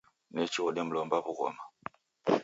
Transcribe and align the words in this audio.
Nechi 0.35 0.59
odemlomba 0.69 1.17
w'ughoma. 1.25 1.63